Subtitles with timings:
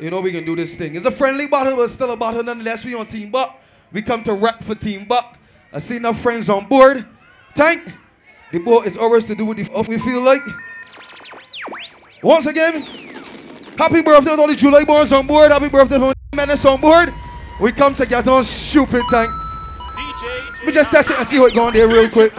[0.00, 0.94] You know we can do this thing.
[0.94, 2.84] It's a friendly battle, but still a battle nonetheless.
[2.84, 3.60] We on Team Buck.
[3.90, 5.36] We come to rap for Team Buck.
[5.72, 7.04] I see enough friends on board.
[7.54, 7.92] Tank,
[8.52, 10.42] the boat is ours to do what the we feel like.
[12.22, 12.82] Once again,
[13.76, 15.50] happy birthday to all the July borns on board.
[15.50, 17.12] Happy birthday to all the menace on board.
[17.60, 19.30] We come together on stupid tank.
[19.30, 20.66] DJ.
[20.66, 22.32] We just test it and see what's going there real quick.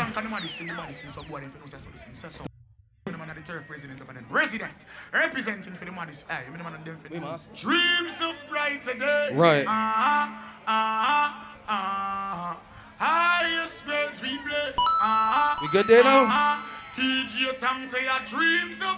[4.30, 4.71] Resident
[5.14, 6.26] representing for the modest.
[6.30, 7.54] Aye, me the man of them for We the- must.
[7.55, 9.34] Dreams of brighter days.
[9.34, 9.66] Right.
[9.68, 12.58] Ah, ah, ah,
[12.98, 14.73] highest grades we bless.
[15.02, 16.26] Ah, We good there now?
[16.27, 18.98] ah, PG Tang say our dreams of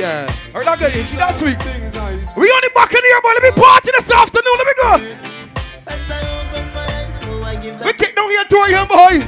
[0.04, 0.28] Yeah.
[0.52, 1.56] Heard that good intro last week.
[1.56, 3.32] We on the back in here, boy.
[3.40, 4.52] Let me party this afternoon.
[4.60, 5.00] Let me go.
[7.88, 9.24] We kick down here to here, boys.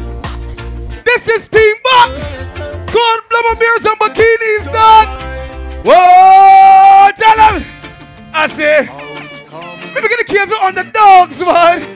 [1.01, 2.13] This is Team Buck.
[2.93, 5.09] Corn, blubber beers, and bikinis, dog.
[5.81, 7.65] Whoa, tell them.
[8.35, 8.85] I say.
[8.85, 11.89] Let me get a cave on the dogs, man.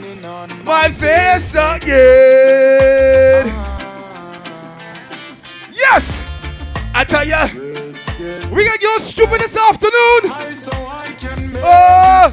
[0.65, 1.85] My face again.
[5.71, 6.17] Yes.
[6.95, 7.50] I tell ya.
[8.91, 10.21] We got your stupid this afternoon.
[11.63, 12.31] Oh.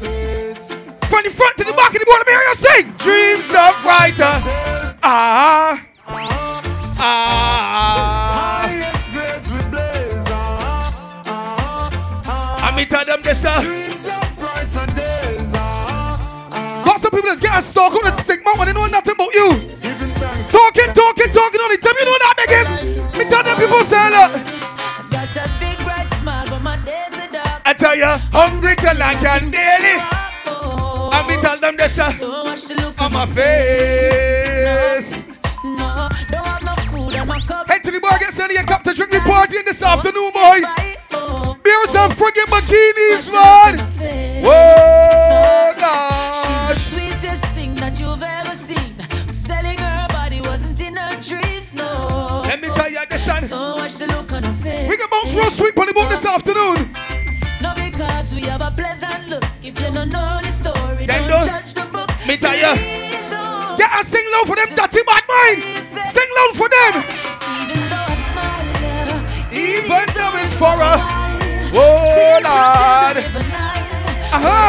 [1.07, 2.91] From the front to the back of the board, hear you sing.
[2.97, 4.41] Dreams of brighter.
[4.43, 4.95] Days!
[5.03, 5.85] Ah.
[6.99, 7.37] Ah.
[12.63, 13.61] I mean, tell them this, uh.
[16.83, 19.77] Got some people that's getting stuck on the stigma when they know nothing about you.
[20.49, 21.81] Talking, talking, talking on it.
[21.81, 23.15] Tell me you know what that biggest.
[23.15, 24.46] Me tell them people say, look.
[28.31, 29.95] Hungry till I can daily.
[31.15, 32.11] I me tell them this, uh.
[32.99, 35.17] On my face.
[35.63, 37.67] No, don't have no food my cup.
[37.67, 40.31] Head to the bar, get of your cup to drink me party in this afternoon,
[40.31, 40.61] boy.
[41.63, 43.79] Beers and friggin' bikinis, man.
[44.43, 44.86] Whoa,
[62.39, 62.51] the book.
[62.51, 62.73] Me tell ya.
[62.75, 63.79] Please don't.
[63.79, 65.59] Yeah, and sing loud for them dirty bad mind.
[66.09, 66.93] Sing loud for them.
[67.67, 68.65] Even though I smile,
[69.51, 70.97] Even though it's for a
[71.71, 73.17] whole lot.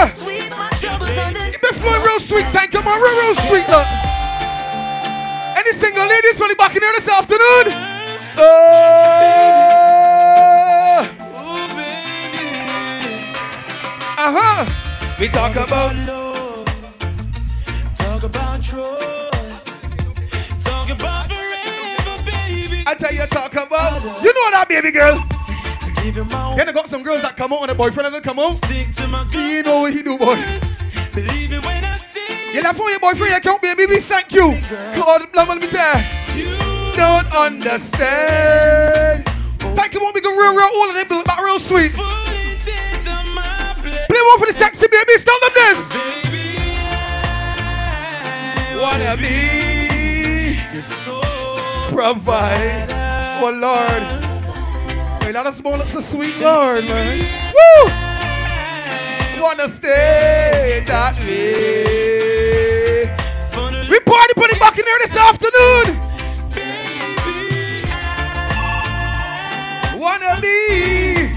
[0.09, 3.01] Sweet, my troubles on the Keep it flowing real sweet, thank you, man.
[3.01, 3.87] Real, real sweet, look.
[5.57, 7.73] Any single ladies really back in here this afternoon?
[8.39, 8.99] Oh.
[14.21, 14.67] Uh-huh.
[15.21, 15.95] We talk about
[18.19, 19.69] Talk about trust.
[20.61, 22.83] Talk about forever, baby.
[22.85, 25.23] I tell you talk about You know that baby girl.
[26.05, 28.21] You my Then I got some girls that come out and a boyfriend and they
[28.21, 28.55] come out.
[28.55, 30.35] stick to my You know what he do, boy.
[31.15, 33.87] Believe it when I see You left for your boyfriend account, baby.
[33.87, 34.51] We thank you.
[34.99, 36.03] God bless me there.
[36.35, 36.59] you.
[36.97, 39.27] Don't understand.
[39.79, 41.93] Thank you, won't be go real, real, all of them build back real sweet.
[41.93, 45.89] Fully dead to my play, one for the sexy baby, Tell them this.
[45.89, 46.38] baby.
[48.81, 51.21] Wanna be You're so
[51.91, 52.91] provide.
[53.43, 54.03] Oh Lord.
[55.23, 57.19] Hey, let us more it's a sweet, Lord, man.
[57.55, 57.91] Woo!
[59.43, 63.11] Wanna stay that way.
[63.91, 65.99] We party putting back in here this afternoon.
[69.99, 71.35] Wanna be.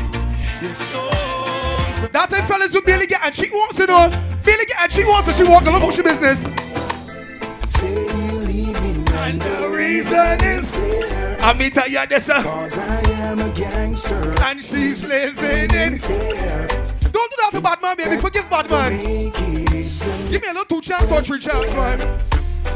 [2.12, 4.10] That time fellas who barely get and cheat wants to know.
[4.44, 6.61] Barely get and she wants to she walk along about your business.
[9.92, 10.74] Reason is
[11.42, 14.34] I meet her yeah this uh, Cause I am a gangster.
[14.44, 16.68] and she's living in fear.
[17.16, 18.18] Don't do that to bad man baby.
[18.22, 18.98] Forgive bad man.
[18.98, 20.30] Make it slow.
[20.30, 22.00] Give me a little two chance or three chance man.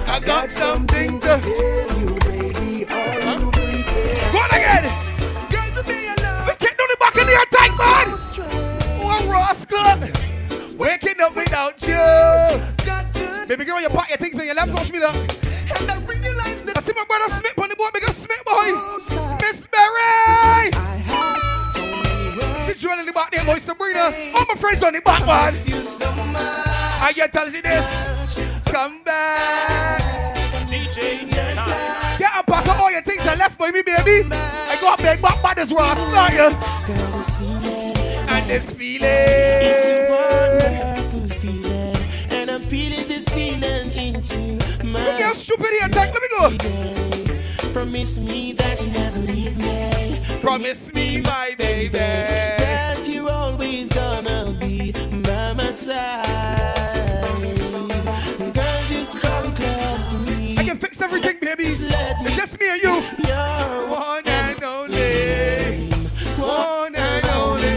[0.08, 3.54] I got something to Tell you, baby, prepared?
[4.34, 4.84] Go on again.
[6.48, 8.08] We kick down the back in the attack man.
[9.02, 10.00] Oh rascal.
[10.78, 13.48] Waking up without you.
[13.48, 15.45] Baby girl you pack your things in your left watch me see
[16.96, 18.72] my brother Smith on the board, big up Smith boy.
[19.42, 20.72] Miss Mary.
[22.66, 23.60] She drilling the back there, boy.
[23.60, 24.14] Sabrina.
[24.36, 25.54] All my friends on the back, man.
[27.02, 27.86] I get tells you this.
[28.66, 30.02] Come back.
[30.68, 31.30] DJ.
[32.18, 34.28] Get up, pack up all your things and left by me, baby.
[34.32, 36.50] I got big back by this Ross, not you.
[38.34, 39.12] And this feeling.
[40.10, 41.96] Wonderful feeling,
[42.32, 43.85] and I'm feeling this feeling
[44.16, 46.14] into my stupid here, tank.
[46.14, 47.72] Let me go.
[47.74, 50.40] Promise me that you never leave me.
[50.40, 51.98] Promise me, my baby.
[51.98, 54.92] That you're always gonna be
[55.22, 56.24] by my side.
[58.54, 60.56] Girl, just come close to me.
[60.60, 61.66] I can fix everything, baby.
[61.66, 63.04] Just let me It's just me and you.
[63.28, 65.90] You're One and only.
[66.40, 67.76] One and only.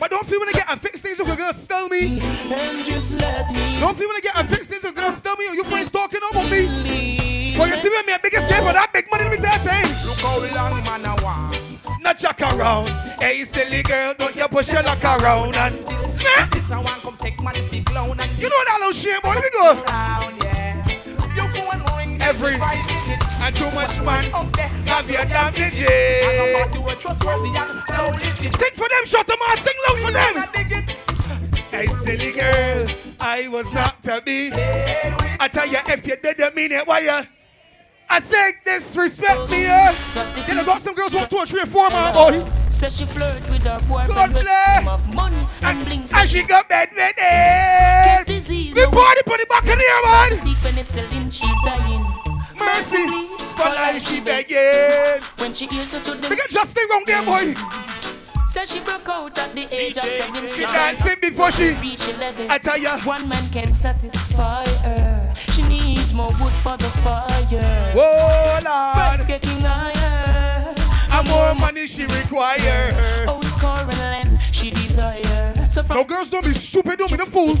[0.00, 2.18] But don't feel when I get and fix things if you're gonna steal me.
[2.50, 4.69] and just let me Don't feel when I get and fix
[5.40, 7.56] me or you friends talking over me.
[7.56, 9.64] Well, you see me a biggest game for that big money, let me tell you,
[9.64, 9.80] say.
[10.06, 12.02] Look how long man I want.
[12.02, 12.88] Not jack around.
[13.18, 16.50] Hey, silly girl, don't you push your luck around and snap.
[16.52, 19.30] This I want come take my big clown and You know that little shit, boy.
[19.30, 19.74] Let me go.
[19.84, 20.86] down, yeah.
[21.36, 22.56] You phone ring Every-.
[23.40, 24.24] And too much man.
[24.52, 25.80] There, Have your I damages.
[26.36, 28.52] know what you were trustworthy and so legit.
[28.56, 30.60] Sing for them, shut them out, sing loud for them.
[31.72, 31.76] I.
[31.76, 32.86] Hey, silly girl,
[33.20, 34.50] I was not to be.
[34.52, 37.26] I tell you, if you didn't mean it, why you?
[38.12, 39.94] I say disrespect me, yeah.
[40.48, 42.50] You know, got some girls want two or three or four, man, boy.
[42.68, 45.14] Says she flirt with her boyfriend God bless.
[45.14, 46.04] money and bling.
[46.12, 48.74] And she got bed with it.
[48.74, 48.90] We oh.
[48.90, 50.36] party put it back in here, man.
[50.36, 52.04] See penicillin, she's dying.
[52.58, 53.06] Mercy
[53.54, 55.22] for life, she begging.
[55.38, 57.54] When she hears her to We them, can just stay wrong there, boy.
[58.50, 60.46] Says she broke out at the age of seven.
[60.48, 61.70] She dancing before she.
[61.74, 62.50] reach 11.
[62.50, 62.98] I tell ya.
[63.00, 65.34] One man can satisfy her.
[65.52, 67.92] She needs more wood for the fire.
[67.94, 69.28] Whoa, Lord.
[69.28, 70.74] getting higher.
[71.12, 72.90] And more money she require.
[73.28, 75.54] Oh, score and land she desire.
[75.70, 77.54] So from No girls don't be stupid, don't be the fool.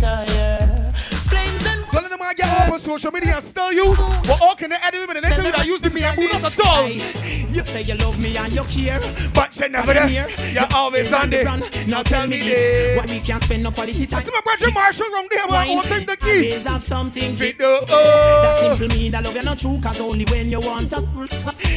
[2.20, 3.94] Flames and None of them I get up on social media and steal you.
[3.96, 6.44] But all can add women and they tell you that using me and we not
[6.44, 6.88] at all.
[6.88, 9.00] You say you love me and you care.
[9.34, 10.28] But you never there.
[10.52, 11.44] You're always on there.
[11.86, 12.98] Now tell me this.
[12.98, 14.22] Why we can't spend no quality I time?
[14.22, 15.68] see my brother Marshall wrong there, man.
[15.68, 16.50] All thing the key.
[16.50, 18.76] Always have something Fit the That oh.
[18.76, 21.00] simple mean that love you not true Cause only when you want to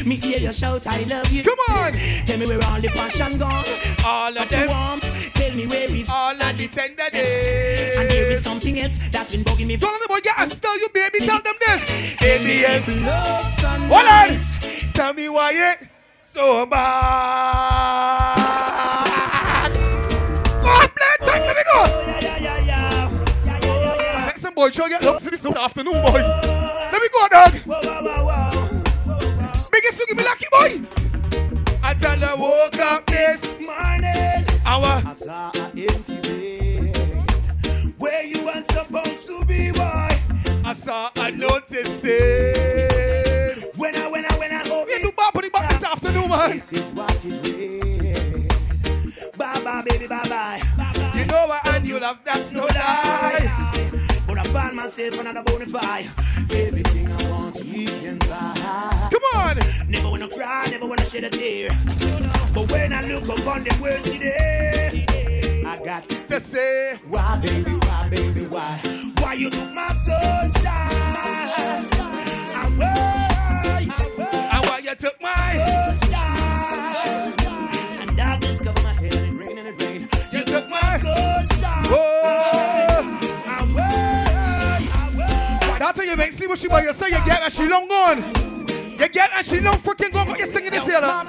[0.06, 1.94] Me hear you shout I love you Come on.
[1.94, 3.66] Tell me where all the passion gone
[4.06, 4.68] All of The them.
[4.70, 9.32] warmth Tell me where is All of the tender And there is something else That's
[9.32, 11.20] been bugging me Don't let the boy get and steal you, baby.
[11.26, 11.82] Tell them this.
[12.22, 13.06] In the end.
[13.06, 14.40] Love sun Hold on.
[14.94, 15.90] Tell me why it
[16.34, 16.82] so bad.
[20.64, 21.86] Oh, blood, time, let me go.
[21.86, 23.10] Yeah, yeah, yeah, yeah
[23.46, 26.43] Yeah, yeah, yeah, yeah Let some boy try get looks this afternoon, boy.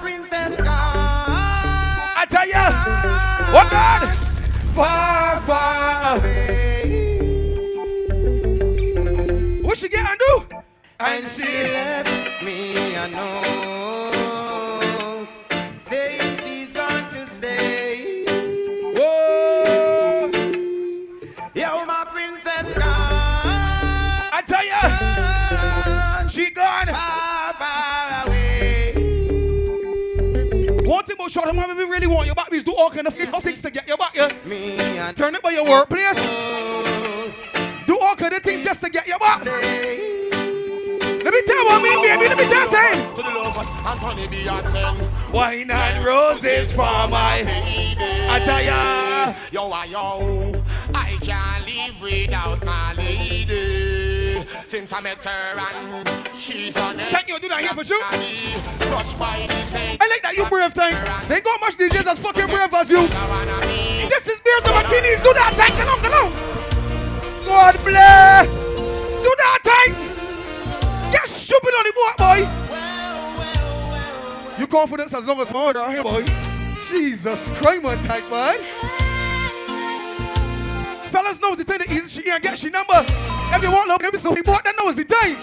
[0.02, 0.54] Singing this here.
[0.54, 0.56] My look.
[0.56, 0.66] princess gone.
[2.16, 2.70] I tell ya,
[3.52, 4.14] what God?
[4.74, 7.20] Far, far away.
[9.62, 10.44] What she get and do?
[11.00, 13.73] And she left me, I
[32.04, 34.14] really want your back is do all kind of things to get your back.
[34.14, 34.32] Yeah.
[34.44, 36.16] Me and Turn it by your workplace.
[37.86, 39.44] Do all kind of things just to get your back.
[39.44, 42.28] Let me tell you what I mean, baby.
[42.28, 43.14] Let me tell you.
[43.16, 44.48] To the lovers, Anthony B.
[44.48, 45.32] I send.
[45.32, 47.44] Wine and roses for my.
[48.28, 49.34] I tell ya.
[49.50, 50.62] Yo, I, yo,
[50.94, 53.83] I can't live without my lady.
[54.66, 57.10] Since I met her and she's on it.
[57.10, 58.02] Can you do that here for sure?
[58.02, 59.54] Touched by the.
[60.00, 60.94] I like that you brave thing.
[61.28, 63.08] They got much DJs as fucking brave as you.
[64.08, 65.22] This is Beers of Bikinis.
[65.22, 65.72] Do that thing.
[65.78, 66.32] Come on, come on.
[67.46, 68.46] God bless.
[68.46, 69.94] Do that thing.
[71.12, 72.64] Get stupid on the board, boy.
[74.58, 76.24] You confidence as long as my order here, boy.
[76.90, 78.58] Jesus Christ, man, tank, man.
[81.10, 82.08] Fellas know the thing that easy.
[82.08, 83.04] She can't get she number.
[83.52, 84.74] If you want love, let me so he bought that.
[84.78, 85.36] Now is the time.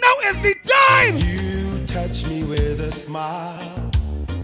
[0.00, 0.54] Now is the
[0.88, 1.16] time.
[1.18, 3.90] You touch me with a smile.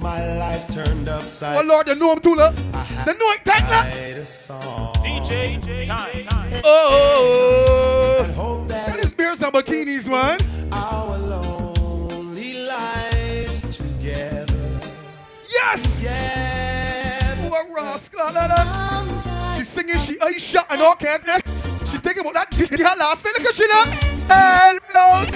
[0.01, 2.55] My life turned upside Oh Lord, you know him too, look.
[2.55, 3.85] They know it, thank look.
[3.87, 4.93] Write a song.
[4.97, 6.29] DJ time.
[6.65, 10.39] Oh, And hope that that is beers and bikinis, man.
[10.73, 14.81] our lonely lives together.
[15.51, 15.95] Yes.
[15.97, 17.51] Together.
[17.51, 18.33] Oh, rascal.
[18.35, 19.57] la, la.
[19.57, 21.25] She's singing, she ain't shot and all can't
[22.05, 22.55] thinking about that.
[22.55, 23.33] She did her last thing.
[23.37, 23.89] Look at she look.
[24.29, 25.29] Help, Lord.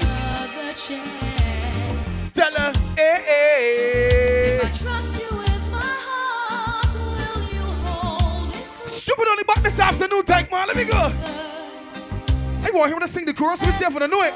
[2.35, 4.61] Tell her, eh, eh.
[4.63, 6.95] I trust you with my heart.
[6.95, 10.69] Will you hold it Stupid only back this afternoon, thank man.
[10.69, 11.13] Let me go.
[12.79, 14.33] Want him to sing the chorus myself and I know it.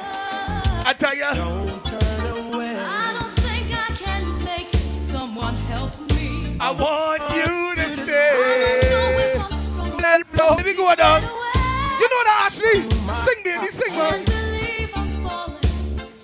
[0.85, 1.33] I tell ya.
[1.33, 2.75] Don't turn away.
[2.77, 4.79] I don't think I can make it.
[4.79, 6.57] Someone help me.
[6.59, 8.33] I want you to I don't know stay.
[9.37, 10.57] if Let blow.
[10.57, 11.42] Let me go down.
[12.23, 12.59] Enough.
[12.59, 12.87] You that, Ashley?
[13.27, 14.25] Sing, baby, sing, man.
[14.25, 15.59] Can't believe I'm falling.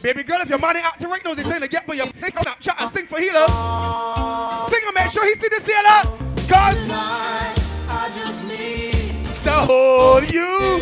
[0.02, 2.30] Baby girl, if your money acting right now, they tell you get but you sing
[2.36, 3.46] on that chat and sing for healer.
[4.70, 6.02] Sing and make sure he see this healer.
[6.46, 6.88] Cause
[7.90, 10.80] I just need to hold you.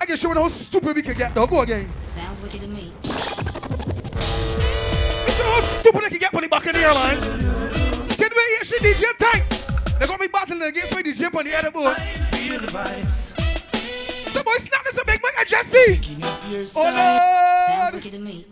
[0.00, 1.46] I can show you how stupid we can get though.
[1.46, 1.90] Go again.
[2.06, 2.92] Sounds wicked to me.
[3.02, 3.10] You
[5.38, 7.20] know how stupid they can get on the back of the airline.
[8.10, 9.44] Can we hear she DJ tank?
[9.98, 11.96] They're gonna be battling against me DJ on the other board.
[11.96, 13.31] feel the vibes.
[14.32, 15.96] So boy, snap this a big man, Jesse.
[15.96, 16.66] Picking up your Oh.
[16.66, 18.20] Sounds Lord.
[18.22, 18.46] me.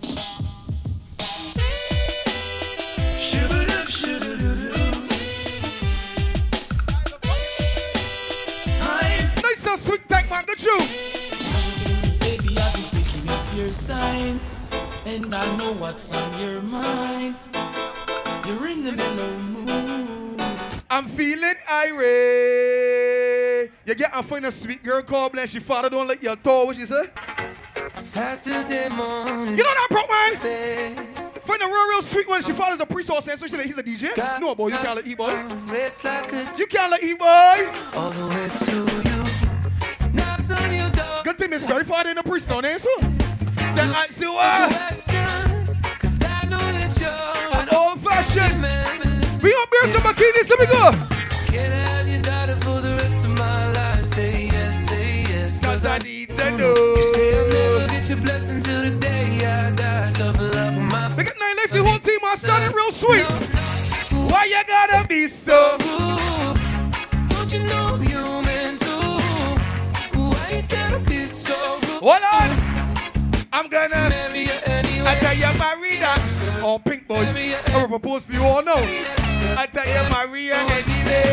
[9.42, 10.78] Nice and sweet tank man, good you.
[12.20, 14.58] Baby, I've been picking up your signs,
[15.06, 17.37] and I know what's on your mind.
[18.46, 20.40] You're in the mellow mood.
[20.90, 23.39] I'm feeling irate.
[23.85, 25.52] You get and find a sweet girl called Bless.
[25.55, 27.05] Your father don't let you talk, what she say?
[27.99, 30.38] Saturday morning, You know that, bro, man?
[30.40, 31.17] babe.
[31.45, 32.43] Find a real, real sweet one.
[32.43, 34.17] She follows a priest or so she say he's a DJ.
[34.40, 35.26] No, boy, you can't let E boy.
[36.05, 37.26] Like a You can't let E boy.
[37.99, 38.76] all the way to
[39.09, 40.12] you.
[40.12, 41.23] Knocked on your door.
[41.25, 42.88] Good thing Miss very far in the priest, don't answer.
[43.00, 44.71] Then I see uh, what?
[45.99, 48.62] Cause I know that you're An old fashioned.
[49.43, 52.00] We on beers and bikinis, let me go.
[63.00, 63.25] Sweet.
[64.30, 65.76] Why you gotta be so?
[65.80, 66.59] rude.
[67.30, 69.19] Don't you know I'm human too?
[70.21, 72.02] Why you gotta be so rude?
[72.04, 72.49] Hold on.
[73.52, 74.09] I'm gonna.
[74.11, 75.09] Marry you anyway.
[75.09, 76.12] I tell you, Maria.
[76.62, 77.25] Oh, pink boy.
[77.25, 78.76] I will propose to you all now.
[78.76, 81.30] I tell you, Maria oh, anyway.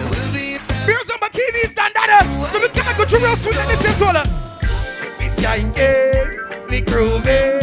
[0.00, 0.46] It will be
[0.86, 2.18] Beers and bikinis, dandada.
[2.52, 4.24] So we can go to real sweet in this as well.
[5.18, 7.59] We skanking, we grooving.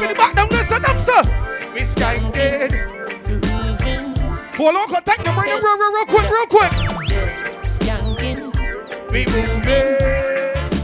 [0.00, 1.22] In the back there, so down, sir.
[1.74, 2.72] We skanking.
[4.56, 6.72] Hold on, contact them, bring them real, real, real quick, real quick.
[7.68, 8.50] Skanking
[9.12, 9.98] We moving.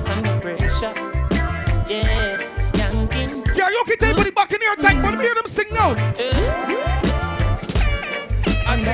[0.06, 0.92] under pressure.
[1.88, 2.36] Yeah,
[2.68, 3.44] skanking.
[3.56, 5.94] Karaoke table, the back in here, tank, but hear them sing now.
[5.96, 6.65] I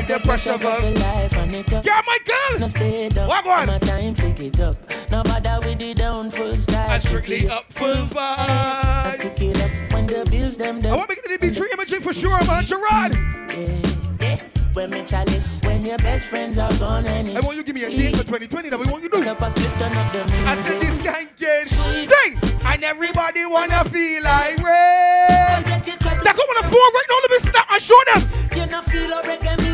[0.06, 1.84] said the pressure's Pressures of life and it up.
[1.84, 2.68] Yeah, my No girl.
[2.68, 3.28] stay down.
[3.28, 3.66] Walk on.
[3.66, 4.76] My time pick it up.
[5.10, 6.90] No bother with the down full style.
[6.90, 9.20] I strictly up full I vibes.
[9.20, 12.12] pick it up when the bills them I want me to be tree imaging for
[12.12, 12.64] sure, man.
[12.64, 13.12] Gerard.
[13.50, 14.38] Yeah.
[14.74, 17.74] When me chalice, when your best friends are gone and I it's want you give
[17.74, 19.28] me a date for 2020 that we want you to do.
[19.28, 20.22] up split turn up the.
[20.46, 25.62] I said this guy get sing, and everybody wanna feel like rain.
[25.62, 27.18] They're coming on the floor right now.
[27.20, 28.22] Let me snap and show them.
[28.56, 29.71] You know feel a reggae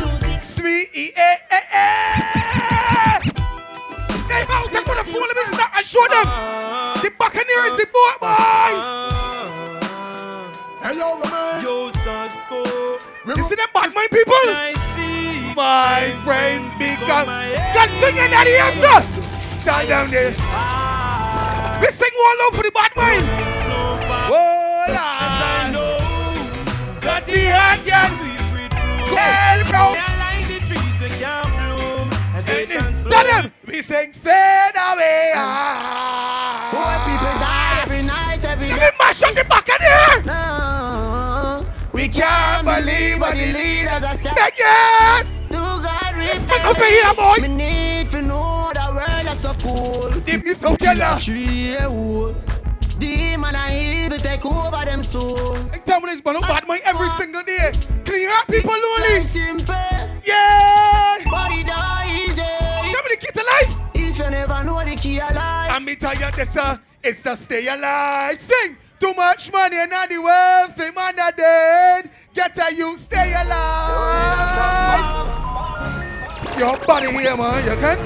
[0.61, 0.89] music.
[0.93, 3.19] Sweet eh, eh, eh.
[4.27, 4.69] They out.
[4.69, 4.91] They're on the.
[4.91, 6.25] Let me snap and show them.
[7.01, 8.73] The Buccaneers, the boy, boy.
[10.81, 11.61] Hey, yo, man.
[11.63, 12.59] Yo, Sasko.
[13.25, 14.53] You see them bad mind people?
[15.55, 17.27] My friends become.
[17.27, 19.01] God singing that here, sir.
[19.61, 20.33] Stand down there.
[21.81, 23.25] We sing all over the bad mind.
[25.71, 25.97] Know.
[27.01, 28.11] Got the heart, yes.
[29.09, 29.63] Hell,
[29.95, 30.08] bro.
[33.19, 35.33] Tell them we sing fade away.
[35.35, 36.69] Ah.
[36.71, 38.85] Boy, people die every night, every Let day.
[38.85, 40.23] me mash up the back of here.
[40.25, 44.35] No, We can't believe what the leaders are saying.
[44.57, 45.35] Yes.
[45.49, 46.13] To God
[46.47, 47.35] Pick up here, boy.
[47.41, 50.09] Me need to know the world is so cool.
[50.21, 51.17] Them is so killer.
[51.19, 52.35] Tree wood.
[52.99, 55.57] Demon and evil take over them soul.
[55.85, 57.71] Tell me this, but I'm bad mind every single day.
[58.05, 59.25] Clean up people lonely.
[59.25, 59.75] Simple,
[60.23, 61.17] Yeah.
[61.31, 61.67] but it
[64.19, 65.71] you never know the key of life.
[65.71, 68.39] And me tell you this, uh, it's the stay alive.
[68.39, 68.77] Sing.
[68.99, 72.11] Too much money and not the wealthy man are dead.
[72.33, 74.99] Get a you stay alive.
[76.59, 77.63] Your body here, man.
[77.63, 77.97] You can.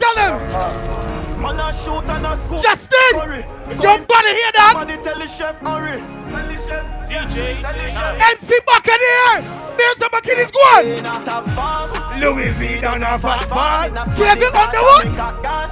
[0.00, 1.40] Tell them.
[1.40, 2.60] Man a shoot and a scoop.
[2.60, 2.98] Justin.
[3.12, 3.44] Hurry.
[3.80, 4.74] Your body here, dog.
[4.74, 6.00] Money tell the chef, hurry.
[6.24, 7.03] Tell the chef.
[7.14, 7.62] DJ.
[7.62, 8.24] Tell the.
[8.24, 9.64] MC Buccaneer.
[9.76, 10.98] There's some McKinney's going.
[10.98, 12.20] In a top farm.
[12.20, 13.90] Louis V down a fat fan.
[14.16, 15.06] Kevin on the what?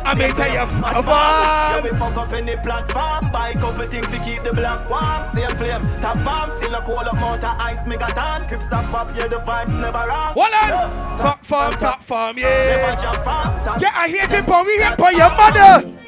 [0.04, 3.30] I may tell you, a Yeah, we fuck up any platform.
[3.32, 5.26] Buy couple things to keep the black warm.
[5.32, 6.50] Same flame, top farm.
[6.50, 8.48] Still a cold up mount of ice, megaton.
[8.48, 10.32] Crips up pop, yeah, the vibes never wrong.
[10.34, 11.18] Hold on.
[11.18, 12.96] Top farm, top farm, Never yeah.
[12.96, 13.80] jump farm.
[13.80, 16.01] Yeah, I hear them, but we hear for your mother.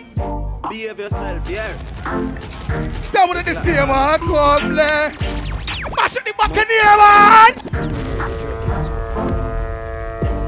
[0.70, 1.76] Behave yourself, yeah.
[3.12, 4.18] Tell me this here, man.
[4.20, 5.20] God bless.
[5.96, 7.54] Mash up the Buccaneer, man.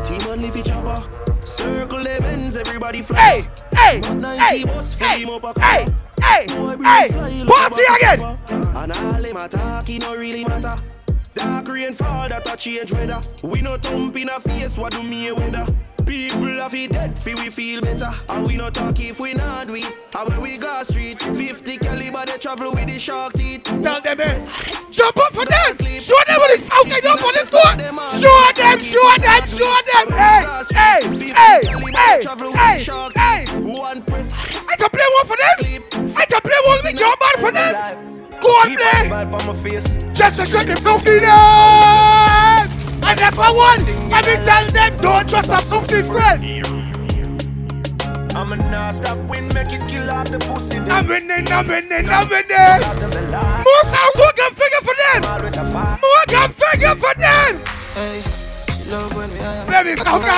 [0.05, 1.03] Team on leafy chopper.
[1.45, 3.19] Circle the bends, everybody fly.
[3.19, 4.83] Hey, hey, 90 hey, hey, a
[5.61, 5.87] hey,
[6.21, 6.47] hey,
[6.83, 7.09] hey.
[7.13, 8.21] fly, look Party again.
[8.49, 10.83] And all him attack, he no really matter.
[11.35, 13.23] Dark rain fall, that a change weather.
[13.43, 15.67] We no thump in a face, what do me weather?
[16.07, 18.11] People have it dead, feel we feel better.
[18.29, 19.91] And we no talk if we not do it.
[20.17, 23.65] And when we go street, 50 caliber, they travel with the shark teeth.
[23.65, 24.39] Tell them, eh.
[24.91, 25.75] Jump up for them.
[26.01, 27.01] Show them what it's okay.
[27.03, 27.79] Jump on this one.
[28.23, 30.07] Show them, show them, show them.
[30.15, 31.03] Hey, hey,
[31.35, 32.23] hey, hey,
[32.55, 32.85] hey,
[33.17, 33.47] hey.
[33.67, 34.33] One press,
[34.69, 36.15] I can play one for them.
[36.17, 38.31] I can play one with your man for them.
[38.41, 39.07] Go on, play.
[39.07, 39.99] smile on my face.
[40.13, 42.76] Just to shut them filthy them.
[43.09, 46.67] And if I want, let me tell them, don't trust a filthy friend.
[48.37, 50.79] I'm a nah stop win, make it kill off the pussy.
[50.79, 52.81] I'm winning, I'm winning, I'm winning.
[52.83, 53.65] Cause of the lie.
[53.65, 55.25] More sound, more gun figure for them.
[55.25, 55.65] always a.
[55.65, 57.61] More gun figure for them.
[57.95, 58.23] Hey,
[58.73, 59.67] she love when we are.
[59.85, 60.31] Baby, come on.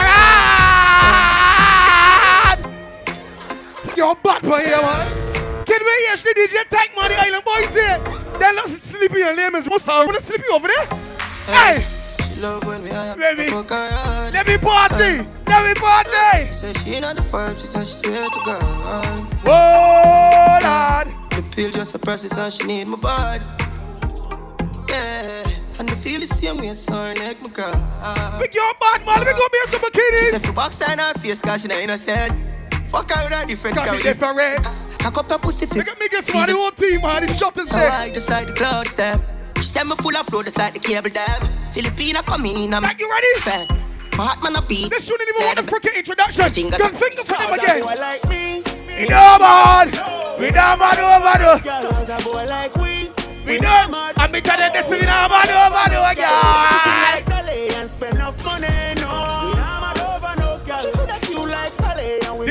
[3.97, 5.65] You're bad for here, man.
[5.67, 7.99] Can we hear the DJ Tech Money Island boys here?
[8.39, 10.07] They're not sleepy and lame as what's up?
[10.07, 10.87] Wanna sleepy over there?
[11.47, 11.98] Hey, She
[12.39, 13.17] love when we are.
[13.17, 13.51] Baby.
[13.51, 14.35] Fuck her hard.
[14.35, 15.19] let me party.
[15.19, 16.53] Uh, let me party.
[16.53, 18.63] Said she not the first, she said she swear to God.
[19.45, 21.15] Whoa, Lord.
[21.31, 23.45] The pill just a process and she need my body.
[24.89, 28.41] Yeah, and I feel the same way, so her neck my girl.
[28.41, 29.19] Pick your bad man.
[29.19, 31.79] Let me go be some She said, for box and her face, cause she not
[31.79, 32.33] innocent.
[32.91, 34.65] Fuck her with her different Got me different.
[34.99, 35.79] Cock up her pussy fit.
[35.79, 36.49] Look at me get smart.
[36.49, 37.25] The whole team, man.
[37.25, 37.91] It's shot So there.
[37.91, 39.21] I just like the clouds them.
[39.57, 41.57] She said me full of flow, just like the cable dam.
[41.73, 43.28] Filipina coming in, I'm Like you ready?
[44.19, 44.91] heart man a beat.
[44.91, 46.50] This shouldn't even want the freaking introduction.
[46.50, 47.00] Fingers Gun up.
[47.00, 47.81] finger for them again.
[47.85, 48.63] like me.
[48.99, 49.87] We know, man.
[50.41, 51.45] We know, man, oh, over.
[51.45, 51.59] Oh.
[51.63, 53.11] Girl a boy like we.
[53.47, 53.87] We know.
[54.17, 57.78] I'm be telling this, we know, man, over there, again.
[57.78, 58.98] and spend enough money,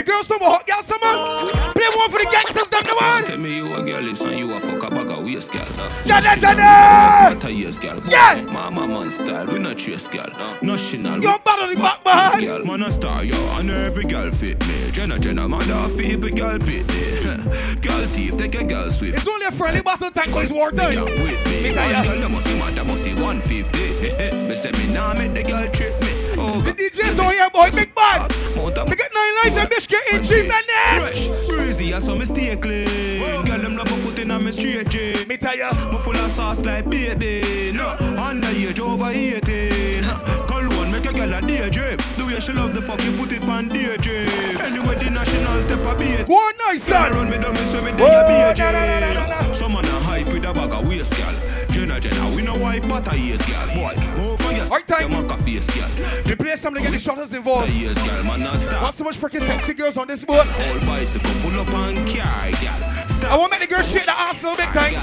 [0.08, 1.72] Calais and we girls know hot girl summer.
[1.74, 3.24] Play one for the gangsters, them the one.
[3.26, 5.66] Tell me you a girl is and you a fuck a bag of waist, girl.
[6.06, 7.36] Jada, Jada.
[7.36, 8.02] What a years, girl.
[8.08, 8.42] Yeah.
[8.42, 10.30] Mama man style, we not chase, girl.
[10.62, 11.22] National.
[11.22, 12.42] You're bad on the back, man.
[12.42, 14.92] girl, man a star, yo, and every girl fit me.
[14.92, 17.18] Jenna, Jenna, man, off people, girl fit me.
[17.82, 19.18] girl thief, take a girl swift.
[19.18, 21.06] It's only a friendly battle tank, but it's war They time.
[21.06, 21.64] can't with me.
[21.64, 24.38] Me tell One girl, you must see, man, that must see 150.
[24.48, 26.07] me say me nah make the girl trip me.
[26.50, 26.72] Oh, The.
[26.72, 28.32] DJ's on here, boy, big bad.
[28.56, 31.28] We get nine lives and bitch get in cheese and this.
[31.28, 33.46] Fresh, breezy, I saw me stay clean.
[33.46, 35.28] Girl, them love my foot in a me straight jean.
[35.28, 35.74] Me tell ya.
[35.92, 37.74] Me full of sauce like baby.
[37.74, 37.84] No,
[38.16, 40.04] underage over 18.
[40.48, 41.98] Cologne make a girl a daydream.
[42.16, 44.58] The way she love the fuck, she put it on daydream.
[44.62, 46.28] Anyway, the national step a beat.
[46.28, 47.12] Go on, nice, son.
[47.12, 48.54] run me down, me so me dig a.
[48.56, 49.54] BJ.
[49.54, 51.57] Some man a hype with a bag of waist, girl.
[52.00, 53.68] Jenna, we no wife, but a yes, girl.
[53.76, 55.10] Boy, move for yes, Right time.
[55.12, 55.90] them a face, girl.
[56.26, 57.72] We play something to get the shutters A involved.
[57.74, 60.46] yes, girl, man, Not so much freaking sexy girls on this boat.
[60.46, 63.08] Whole bicycle pull up and carry, girl.
[63.10, 63.32] Stop.
[63.32, 64.96] I want to make the girl shake the ass a little bit, time.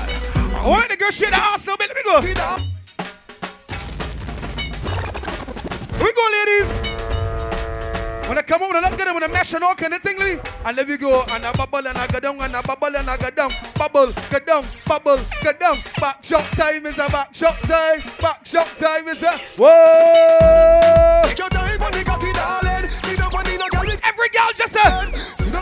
[0.54, 1.88] I want to make the girl shake the ass a little bit.
[1.88, 2.20] Let me go.
[5.96, 7.03] Here we go, ladies.
[8.28, 10.38] When I come a look good, when I mash and all kind of thing, Lee,
[10.64, 13.10] I let you go and I bubble and I go down and I bubble and
[13.10, 15.76] I go down, bubble, go down, bubble, go down.
[16.00, 18.00] Back shot time is a back shot time.
[18.22, 21.20] Back shot time is a whoa.
[21.28, 22.88] Take your time on the cocky, darling.
[22.88, 23.92] See the money, no girl.
[24.02, 25.60] Every girl just a See the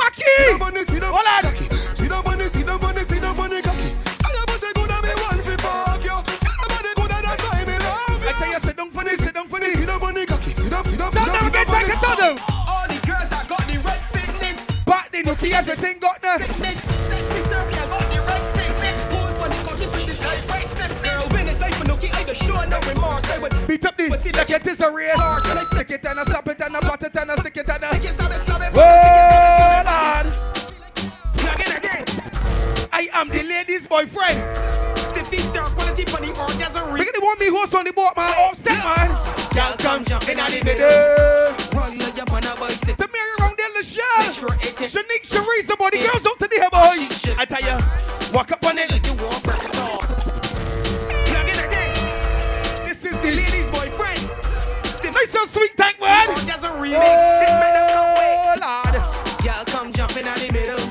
[0.58, 1.66] money, see the cocky.
[1.98, 3.90] See the money, see the money, see the money cocky.
[4.22, 6.14] I am say good and me want fi fuck you.
[6.14, 8.30] Girl, body good and that's why me love you.
[8.30, 9.76] I tell you, sit down for this, sit down for this.
[9.76, 10.54] Money cocky.
[10.54, 11.34] See the, see the, see Tell the, oh.
[11.34, 12.51] them see again, the take
[15.32, 16.38] You see everything got there.
[16.38, 19.00] Fitness, sexy Serbia got the right fitness.
[19.08, 20.92] Pose for the cocky for the right right step.
[21.02, 23.32] Girl, when it's life for no key, I just show no remorse.
[23.32, 25.16] I would Beat up this, like it is a race.
[25.72, 27.82] Stick it and I stop it and I bat it and I stick it and
[27.82, 27.88] I.
[27.88, 28.76] stick it, stab it, stab it.
[28.76, 28.84] Whoa!
[28.84, 30.36] Oh, Lord.
[32.92, 34.36] I am the lady's boyfriend.
[34.98, 38.12] Stiffy star quality for the orgasm Look at the one me host on the boat,
[38.18, 38.34] man.
[38.36, 39.08] Offset, man.
[39.54, 41.21] Girl, come jump in the middle.
[56.92, 57.16] Remix.
[57.88, 58.94] Oh, Lord.
[59.42, 60.84] Girl, come jump in the middle.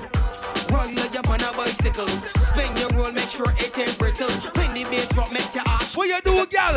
[0.72, 2.08] Roll your up on a bicycle.
[2.40, 4.32] Spin your roll, make sure it ain't brittle.
[4.56, 6.76] When the beat drop, make your ass What you do, girl?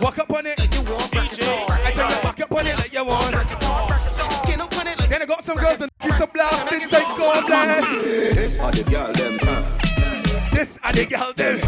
[0.00, 0.58] Walk up on it.
[0.58, 1.70] like you want break it off.
[1.70, 3.32] I tell you, walk up on it like you want.
[3.34, 4.42] Break it off.
[4.42, 7.18] Skin up on it like Then I got some girls and kiss a blast inside
[7.18, 7.86] gold land.
[8.36, 9.64] This are the girl them time.
[10.52, 11.60] This are the girl them.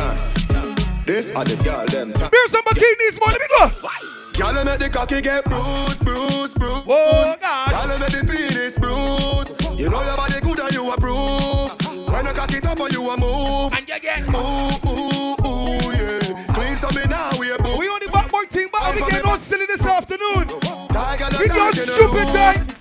[1.04, 2.30] This are the girl them time.
[2.32, 3.34] Here's some bikinis, man.
[3.34, 4.13] Let me go.
[4.37, 6.85] Girl make the cocky get bruised, bruised, bruised.
[6.88, 7.70] Oh, God.
[7.70, 9.79] Girl make the penis bruised.
[9.79, 11.70] You know your body good and you approve.
[12.11, 13.73] When you cock it up and you a move.
[13.73, 14.27] And you get.
[14.29, 16.53] Ooh, ooh, ooh, yeah.
[16.53, 17.79] Clean some me now, we a boo.
[17.79, 20.49] We on the back boy team, but we getting all silly this afternoon.
[20.90, 22.66] Tiger, the your stupid roots.
[22.66, 22.77] time.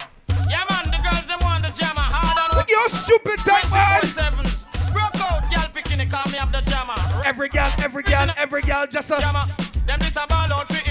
[0.50, 2.02] Yeah, man, the girls them want the jammer.
[2.02, 4.02] Hard on With your stupid time, man.
[4.92, 6.98] Broke out, girl picking it, call me up the jammer.
[7.24, 9.20] Every girl, every girl, every girl, just a.
[9.20, 9.46] Jammer,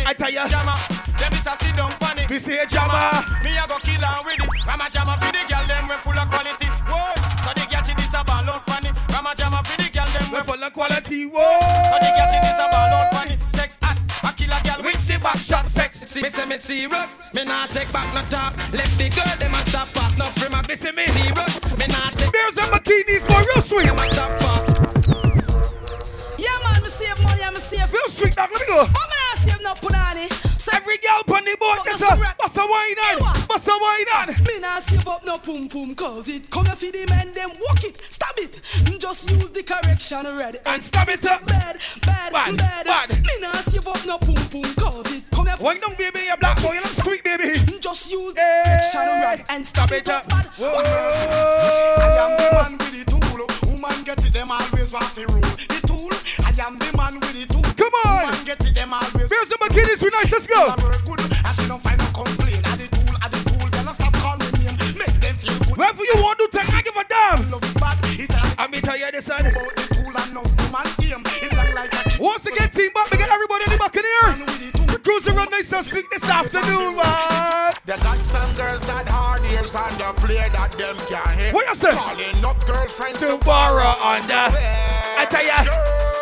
[0.03, 0.09] it.
[0.09, 0.47] I tell ya.
[0.47, 0.77] Jammer,
[1.19, 2.29] them this a sit down panic.
[2.31, 3.23] Me say a jammer.
[3.47, 4.51] Me a go kill her with it.
[4.67, 6.69] Rama jammer for the girl them we full of quality.
[6.91, 7.15] Whoa,
[7.47, 8.95] so the girl she this a ball out panic.
[9.15, 11.21] Rama jammer for the girl them we We full of quality.
[11.31, 13.39] So the girl she this a ball out panic.
[13.55, 15.91] Sex hot, I kill a girl with With the back shot sex.
[16.21, 18.53] Me say me serious, me not take back no talk.
[18.75, 21.07] Left the girl, them a stop fast, no free my Me say me.
[21.07, 21.79] serious.
[21.79, 23.87] Me not take Beers and bikinis, boy, real sweet.
[23.87, 24.67] them a stop fast.
[26.39, 27.89] Yeah, man, me save money and me save.
[27.93, 28.51] Real sweet, dog.
[28.53, 28.85] Let me go.
[28.85, 29.07] How
[29.81, 30.29] me not save no punani?
[30.61, 33.47] So Every girl on the boat, just a bust a wine on.
[33.49, 34.29] Bust a wine on.
[34.45, 37.85] me not save up no pum pum cause it come for the men them walk
[37.85, 38.53] it, stab it.
[38.87, 41.45] Mm, just use the correction ready And stab it up.
[41.47, 42.87] bad, bad, Bad, bad.
[42.87, 43.11] bad.
[43.11, 45.57] Me not save up no pum pum cause it come here.
[45.61, 47.45] Wine down, baby, you black boy, you look sweet, baby.
[47.55, 50.29] Mm, just use the correction ready and stab it up.
[50.29, 50.49] Bad.
[50.59, 50.67] I
[52.23, 53.47] am the man with the tool.
[53.71, 55.41] Woman get it, them always want the rule.
[55.43, 56.11] The tool.
[56.47, 56.92] I am the man with the
[60.41, 61.83] feel good.
[65.77, 67.51] Whatever you want to take, I give a damn.
[67.51, 67.99] Love it bad.
[68.17, 69.41] It all Let me tell you this, son.
[69.41, 71.23] about the tool and no woman game.
[71.43, 74.23] It like a Once again, team back, we get everybody in the back in here.
[74.33, 74.87] man with the tool.
[74.89, 77.73] We're cruising around nice and sweet this afternoon, man.
[77.85, 81.53] They got some girls that hard ears and they clear that them can't hit.
[81.55, 81.93] What you say?
[81.93, 84.49] Calling up girlfriends To borrow on the.
[85.19, 85.65] I tell ya.
[85.65, 86.22] Girl,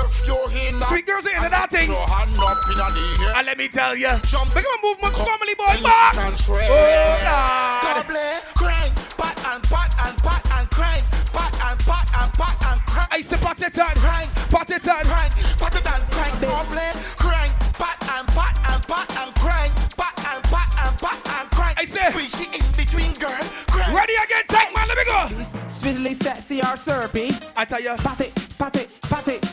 [0.00, 1.90] if you're in that Sweet girls are into that thing.
[1.90, 3.32] Your hand up in the air.
[3.36, 4.54] And let me tell you, Jump.
[4.54, 6.14] Big man movement family boy and back.
[6.16, 7.82] Oh God.
[7.82, 8.20] Double
[8.54, 13.08] crank, pat and pat and pat and crank, pat and pat and pat and crank,
[13.12, 15.04] I say pat it on, crank, pat it on.
[15.04, 16.34] crank, pat it and crank.
[16.40, 21.50] Double crank, pat and pat and pat and crank, pat and pat and pat and
[21.50, 21.74] crank.
[21.78, 23.44] I say- squeeze in between, girl.
[23.70, 23.92] Crank.
[23.94, 25.20] Ready again, take man, let me go.
[25.68, 27.30] Spiddly, sexy, or syrupy.
[27.56, 29.47] I tell you, Pat it, pat it, pat it.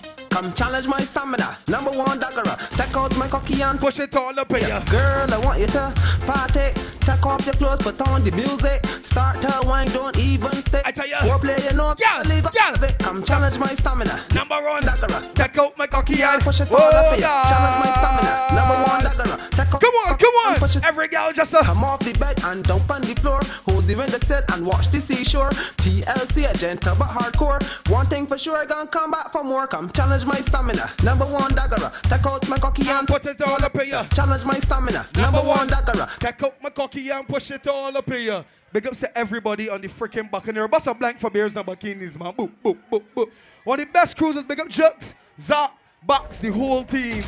[0.76, 1.58] Challenge my stamina.
[1.70, 2.58] Number one daggerer.
[2.76, 4.84] Take out my cocky and push it all up in ya.
[4.84, 5.94] Girl, I want you to
[6.28, 6.95] party.
[7.06, 8.86] Take off your clothes, put on the music.
[9.06, 10.82] Start to wine, don't even stay.
[10.84, 11.20] I tell ya.
[11.20, 12.74] Foreplay, you know, Yeah, leave yeah.
[12.84, 12.98] it.
[13.00, 14.20] Come challenge my stamina.
[14.34, 15.34] Number one, Daggerer.
[15.36, 17.26] take out my cocky and Push it all up here.
[17.52, 18.34] Challenge my stamina.
[18.58, 19.50] Number one daggerer.
[19.52, 20.56] Take off Come on, come on.
[20.58, 21.60] push it Every girl just a.
[21.64, 23.40] Come off the bed and dump on the floor.
[23.68, 25.50] Hold the window set and watch the seashore.
[25.82, 27.62] TLC, a gentle but hardcore.
[27.92, 29.68] One thing for sure, gonna come back for more.
[29.68, 30.90] Come challenge my stamina.
[31.04, 31.92] Number one daggerer.
[32.10, 34.04] Take out my cocky and Put it all up ya.
[34.14, 35.06] challenge my stamina.
[35.16, 36.08] Number one daggerer.
[36.20, 38.44] Take out my cocky and push it all up here.
[38.72, 40.68] Big ups to everybody on the freaking Buccaneer.
[40.68, 42.34] Bust a blank for beers and bikinis, man.
[42.34, 43.30] Boop, boop, boop, boop.
[43.64, 44.44] One of the best cruisers.
[44.44, 45.72] Big up Jux, Zach,
[46.04, 47.24] Box, the whole team.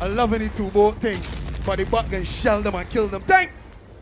[0.00, 1.18] I love any two boat thing.
[1.64, 3.22] But the buck can shell them and kill them.
[3.22, 3.50] Thank.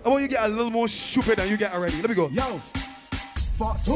[0.04, 1.96] I want you get a little more stupid than you get already.
[2.00, 2.28] Let me go.
[2.28, 2.60] Yo,
[3.58, 3.88] Fox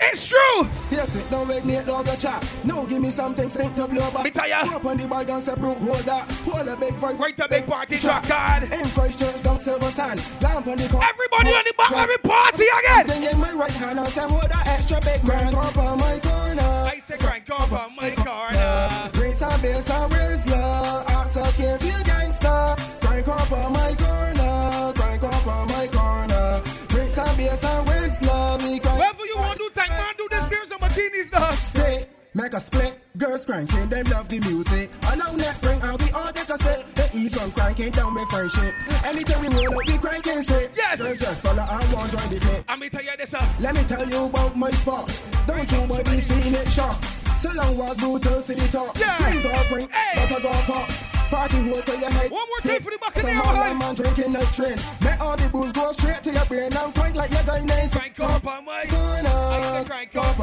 [0.00, 0.66] It's true.
[0.90, 2.44] Yes, it don't wake me a dog a chat.
[2.64, 4.24] No, give me something stink to blow back.
[4.24, 4.62] Me tell ya.
[4.74, 6.28] Up on the bag and say, bro, hold that.
[6.42, 7.16] Hold a big vibe.
[7.16, 8.64] Right a big party track, God.
[8.64, 10.20] In Christ Church, down Silver Sand.
[10.42, 11.06] Lamp on the corner.
[11.08, 13.06] Everybody on the back, let me party again.
[13.06, 16.18] Then in my right hand, I say, hold that extra big grand up on my
[16.18, 16.62] corner.
[16.62, 18.47] I say crank up on my corner.
[32.58, 32.98] A split.
[33.16, 34.90] Girls cranking, them love the music.
[35.12, 36.84] Allow net bring out the all take a set.
[36.96, 38.74] Let even cranking down my friendship.
[39.06, 40.70] Anytime we roll up, we cranking sick.
[40.76, 40.98] Yes.
[40.98, 42.78] Girl, just follow and one join the clip.
[42.80, 43.48] Me tell you this up.
[43.60, 45.06] Let me tell you about my spot.
[45.46, 47.02] Don't you body feel it shock.
[47.38, 48.98] So long was brutal city top.
[48.98, 49.16] Yeah.
[49.18, 50.90] Things don't bring, but I go pop.
[51.30, 52.30] Party hold to your head.
[52.30, 53.78] One more time for the back of Some the Harlem yard.
[53.78, 54.78] man drinking the train.
[55.04, 57.94] Make all the booze go straight to your brain and point like you're going nice.
[57.94, 59.28] Crank up on my corner.
[59.28, 60.37] I crank up.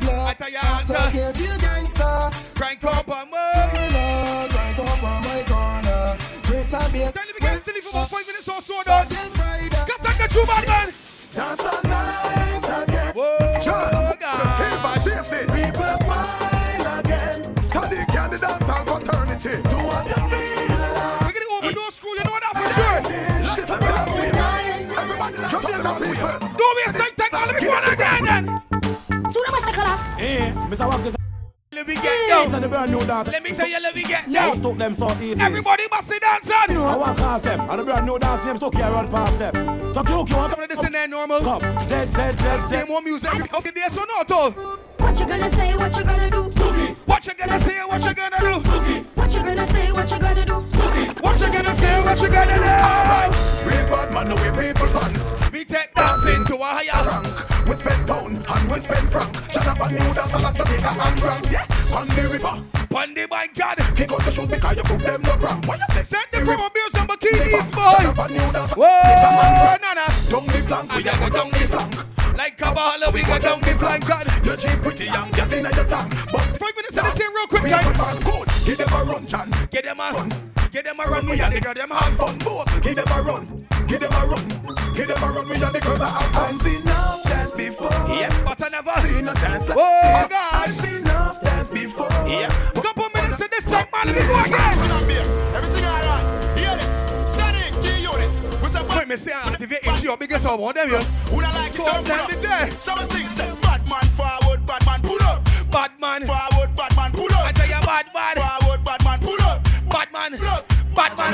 [0.00, 0.26] Miss a wrestler.
[0.26, 2.30] I tell ya, So feel gangster.
[2.54, 6.16] Crank up on my Corner, crank up on my corner.
[6.42, 7.12] Drinks and beer.
[7.12, 9.68] Tell me get silly for about five minutes or so Friday.
[9.70, 10.86] Got that get you bad man.
[10.86, 13.14] Dance all night again.
[13.14, 14.46] Whoa, John, God.
[14.60, 15.46] Hey, by David.
[15.52, 17.62] People smile again.
[17.64, 19.62] Study candidate and fraternity.
[19.68, 21.20] Do what you feel like.
[21.22, 23.00] We're gonna overdose you know that for sure.
[23.54, 24.98] Shit, I'm gonna feel.
[24.98, 26.48] Everybody, jump in the people.
[26.56, 28.75] Don't waste time, take all of it, go on again.
[30.76, 30.88] Eh, Mr.
[30.88, 31.14] Wax, this
[31.72, 32.60] Let me get is down.
[32.60, 33.28] the brand new dance.
[33.28, 34.56] Let me tell you, let me get Now down.
[34.56, 35.08] stop them so.
[35.08, 36.76] Everybody must sit down, son.
[36.76, 37.60] I want past them.
[37.60, 39.54] And the brand new dance name, so can run past them.
[39.94, 41.40] So you can Come on, this in there normal.
[41.40, 41.60] come.
[41.88, 42.88] Dead, dead, dead, Same dead.
[42.88, 43.54] more music.
[43.54, 44.50] Okay, there, so not all.
[44.50, 45.74] What you gonna say?
[45.76, 46.42] What you gonna do?
[47.06, 47.78] What you gonna say?
[47.86, 49.02] What you gonna do?
[49.14, 49.92] What you gonna say?
[49.92, 50.65] What you gonna do?
[51.26, 52.02] What you gonna say?
[52.06, 52.70] What you gonna do?
[53.66, 55.50] We bad man, we people pants.
[55.52, 57.26] We take dancing to a higher rank.
[57.66, 59.34] With pen pound and with pen frank.
[59.50, 61.46] Shut up and new dance a lot Jamaica and grand.
[61.50, 61.66] Yeah,
[61.98, 62.54] on the river.
[62.88, 63.76] Bundy, my God.
[63.96, 65.66] Kick out the shoes because you put them no cramp.
[65.66, 66.08] Why you flex?
[66.08, 68.22] Send the promo beers and Shut bikinis, up boy.
[68.22, 69.82] and new dance Whoa, Jamaica and grand.
[69.82, 70.06] nana.
[70.30, 72.36] Down the flank, we a go down the flank.
[72.38, 74.06] Like Kabbalah, we go down the flank.
[74.06, 74.26] God.
[74.46, 76.14] You're cheap, pretty young, gas in your tank.
[76.30, 78.64] But Five minutes of this here, real quick, guys.
[78.64, 79.50] Give them a run, John.
[79.70, 80.30] Get them a run.
[80.76, 81.24] Get them a run.
[81.24, 82.82] We We a and nigga, them have have fun both.
[82.82, 83.66] Give them a run.
[83.88, 84.44] Give them a run.
[84.94, 85.48] Give them a run.
[85.48, 86.52] We and the girl have fun.
[86.52, 87.88] I've seen enough dance before.
[88.12, 90.68] Yeah, but I never Seen a dance like oh, Whoa, God.
[90.68, 92.12] I've seen enough dance before.
[92.28, 92.50] Yeah.
[92.76, 94.04] Couple minutes to this time, man.
[94.04, 95.26] Let me go again.
[95.56, 96.58] Everything alright.
[96.60, 96.92] Hear this.
[97.24, 98.28] Steady, G unit.
[98.60, 98.84] What's up?
[98.94, 101.00] Wait, me stay activate into your biggest one, them, yo.
[101.32, 101.78] Who don't like it?
[101.78, 102.28] Go Don't up pull there, up.
[102.28, 102.36] me
[102.68, 102.70] there.
[102.84, 105.40] Someone sing, say, bad man forward, bad man pull up.
[105.72, 106.26] Bad man.
[106.26, 106.55] Forward,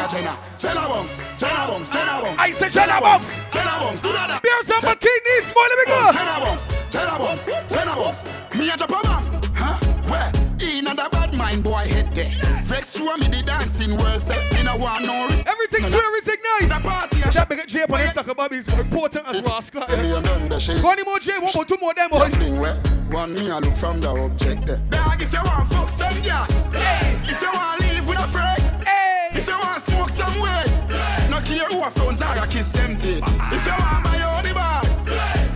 [0.09, 0.37] Jenna.
[0.59, 2.43] Jenna, Jenna Bunks, Jenna Bunks, Jenna Bunks.
[2.43, 3.39] I said Jenna Bunks.
[3.53, 4.43] Jenna Bunks, do that.
[4.43, 5.67] Beers and bikinis, boy.
[5.69, 6.13] Let me go.
[6.13, 8.27] Jenna Bunks, Jenna Bunks, Jenna Bunks.
[8.55, 9.79] Me a Japan man, huh?
[10.11, 10.33] Where?
[10.61, 12.31] In and the bad mind boy head there.
[12.65, 14.39] Vex through me the dancing world set.
[14.55, 15.47] Me no want no risk.
[15.47, 16.07] Everything's No, no.
[16.07, 16.69] everything nice.
[16.69, 18.67] The party That big J up on his sucker bobbies.
[18.73, 19.87] Important as rascal.
[19.89, 20.83] Me and done.
[20.83, 22.11] One more J, one more, two more, them.
[22.11, 24.77] One me a look from the object there.
[24.91, 29.29] Dog, if you want fuck some girl, if you want live with a friend, Hey.
[29.39, 29.83] if you want
[31.53, 33.23] care who a phones are a kiss them teeth.
[33.53, 34.45] If you want my own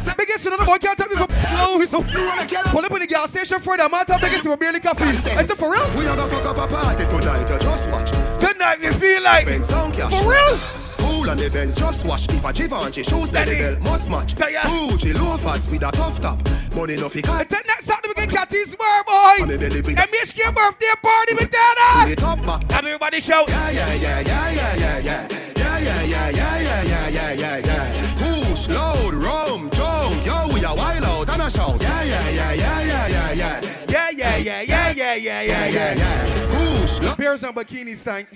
[0.04, 2.04] The biggest you know, the boy can't tell me for no, he's so.
[2.04, 4.80] you wanna kill Pull up in the gas station for the matter, biggest you barely
[4.80, 5.04] coffee.
[5.04, 5.86] I said, for real?
[5.96, 7.50] We are gonna fuck up a party tonight.
[7.50, 8.10] You just watch.
[8.38, 9.44] Good night, you feel like.
[9.44, 10.12] Spend some cash.
[10.14, 10.58] For real?
[10.98, 12.28] Cool on the Benz, just watch.
[12.32, 14.34] If a Givenchy shoes, then the belt must match.
[14.34, 16.40] Gucci loafers with a tough top.
[16.74, 17.48] Money no fi cut.
[17.48, 19.42] think next Saturday we get Cathy's bar, boy.
[19.42, 22.06] On the belly bring MHK birthday party with that.
[22.08, 22.72] the top back.
[22.72, 23.48] Everybody shout.
[23.48, 25.55] Yeah, yeah, yeah, yeah, yeah, yeah, yeah.
[25.86, 28.14] Yeah, yeah, yeah, yeah, yeah, yeah, yeah, yeah.
[28.18, 30.26] Push, load, rum, junk.
[30.26, 31.80] Yo, we a wild out and a shout.
[31.80, 33.60] Yeah, yeah, yeah, yeah, yeah, yeah, yeah.
[33.88, 35.94] Yeah, yeah, yeah, yeah, yeah, yeah, yeah, yeah.
[35.94, 36.80] yeah.
[36.80, 37.16] Push, load.
[37.16, 38.26] Beers and bikinis, thank.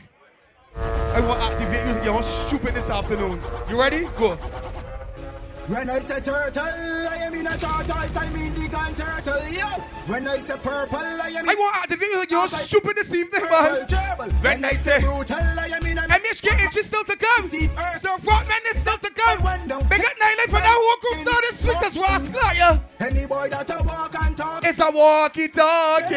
[0.77, 2.13] I to activate you.
[2.13, 3.41] You're stupid this afternoon.
[3.69, 4.07] You ready?
[4.17, 4.39] Go.
[5.71, 9.69] When I say turtle, I am in a tortoise, I mean the gun turtle, yo.
[10.11, 12.25] When I say purple, I am in I want to activate you.
[12.29, 13.87] You're stupid this evening, man.
[13.87, 14.33] gerbil.
[14.43, 17.47] When I say brutal, I am in a MHK inch is still to come.
[17.47, 18.01] Steve Earth.
[18.01, 19.43] So Frontman is still to come.
[19.89, 22.79] Big up nine life for that who could start this sweet as rascal, yeah.
[22.99, 24.65] Any boy that a walk and talk.
[24.67, 26.15] It's a walkie talkie.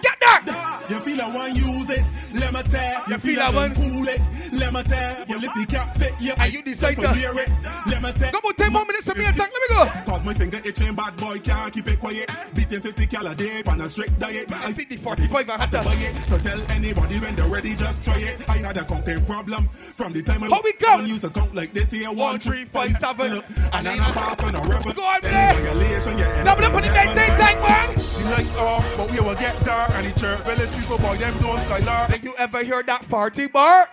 [0.00, 0.78] Get there.
[0.88, 2.04] You feel I want use it,
[2.52, 3.02] let me tell.
[3.08, 4.20] You feel I want- cool it,
[4.52, 5.24] let me tell.
[5.26, 6.32] Your lippy can't fit you.
[6.36, 7.48] And you decide to- hear it,
[7.86, 8.32] let me tell.
[8.32, 9.50] Come on, 10 more minutes of me attack.
[9.52, 10.12] Let me go.
[10.12, 12.30] Cause my finger itching, bad boy can't keep it quiet.
[12.54, 14.50] Beating 50 cal a day on a strict diet.
[14.52, 15.84] I see the 45 I had to to.
[15.84, 16.14] buy it.
[16.28, 18.48] So tell anybody when they're ready, just try it.
[18.48, 21.06] I had a counting problem from the time I How we count?
[21.06, 22.10] use a count like this here.
[22.12, 23.34] One, three, five, seven.
[23.34, 24.92] Look, and then I half and a rebel.
[24.92, 25.54] Go on there.
[25.54, 27.94] You Double up on the next day, tank, man.
[27.94, 29.90] The lights off, but we will get dark.
[29.94, 32.08] And the church village people, boy, them don't skylar
[32.42, 33.88] ever heard that farty bark?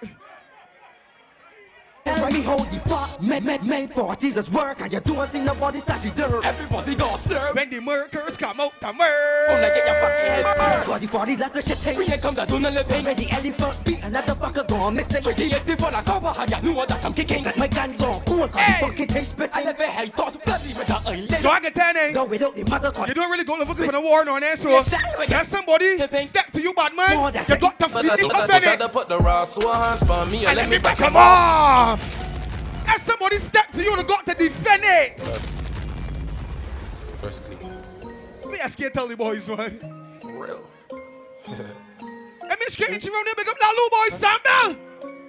[2.22, 5.42] When me hold the pot, men, men, men, forties at work, and you don't see
[5.42, 6.44] nobody stashy dirt.
[6.46, 7.52] Everybody got stir.
[7.54, 9.76] When the murkers come out the Gonna murk.
[9.76, 10.86] get your fucking head burned.
[10.88, 11.98] Got the forties, that's the shit thing.
[11.98, 13.04] We ain't come to do no living.
[13.06, 15.24] When the elephant beat another fucker gone missing.
[15.26, 17.44] With the 80 for the cover, and you know that I'm kicking.
[17.44, 18.82] Set my gun gone cool, cause Hey.
[18.82, 19.50] the fucking taste spit.
[19.54, 21.38] I left a hell toss, bloody with the island.
[21.44, 23.92] So I can tell you, Go without the mother you don't really go looking for
[23.92, 24.98] the war on there, so Yes, sir.
[25.20, 28.50] if somebody step to you, bad man, you got to But feel I it, but
[28.50, 31.18] offend I put the raw so hands on me and let me back Come him
[31.18, 32.00] up.
[32.96, 35.20] If somebody step to you, you got to defend it.
[37.22, 37.60] First clean.
[38.52, 39.80] Me ask you tell the boys, man.
[40.22, 40.70] For real.
[41.50, 44.76] Let me straight into round there, big up that little boy, Sam Bell.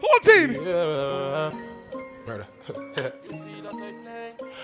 [0.02, 0.50] Whole team.
[0.66, 1.52] Yeah.
[2.26, 2.46] Murder.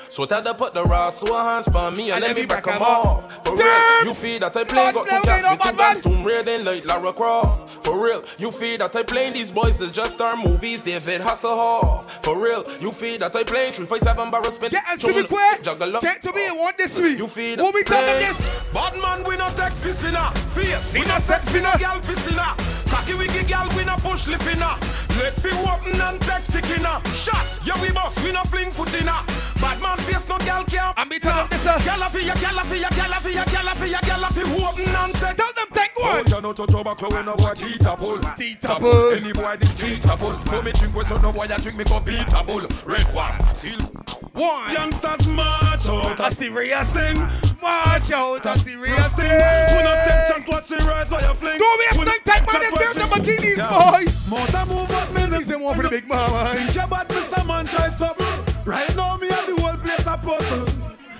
[0.09, 2.81] So tell the put the raw so hands on me and let me back him
[2.83, 3.45] off.
[3.45, 6.59] For real, you feel that I play got two cats with two guns, Tomb Raider
[6.64, 7.85] like Lara Croft.
[7.85, 12.09] For real, you feel that I playing these boys is just our movies, David Hasselhoff.
[12.25, 14.73] For real, you feel that I playing 357 Barrowspin.
[14.73, 16.03] Yeah, and Simi Quay, Juggle up.
[16.03, 17.19] get to me and want this week.
[17.19, 18.62] You feel Who we talking this?
[18.73, 20.92] Bad man, we not take piss in a face.
[20.92, 21.81] We not set finna finna.
[21.81, 21.97] gal
[22.33, 22.86] in a.
[23.07, 24.59] Cocky wiggy gal, we not push lip in.
[24.59, 26.83] Let fi open and take stick in.
[27.14, 29.23] Shot, yeah we boss, we not fling foot in a.
[29.61, 30.92] Bad man face no gal can.
[30.97, 33.12] I'm be telling them this, uh, Gal a fi ya, gal a fi ya, gal
[33.12, 35.37] a fi ya, gal a fi ya, gal a fi open and take.
[35.37, 36.25] Tell them take one.
[36.35, 38.19] Oh, no to tobacco when no boy teeth pull.
[38.37, 39.12] Teeth a pull.
[39.12, 40.33] Any boy this teeth pull.
[40.33, 42.66] So me drink with so no boy a drink me go beat a bull.
[42.85, 44.06] Red one, seal.
[44.37, 44.70] One.
[44.70, 46.20] Youngsters march out.
[46.20, 47.16] A serious thing.
[47.62, 49.25] March out, a serious thing.
[49.25, 49.68] thing.
[49.70, 51.59] Who not take chance what's in right so you fling.
[51.59, 54.05] Don't waste time, take man, let's hear the bikinis, boy.
[54.29, 56.53] Motor move up me These them one for the big mama.
[56.53, 57.46] Think about Mr.
[57.46, 58.27] Man try something.
[58.66, 60.66] Right now me and the whole place a puzzle.